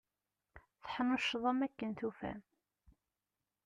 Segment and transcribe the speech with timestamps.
[0.83, 2.39] Teḥnuccḍem akken tufam.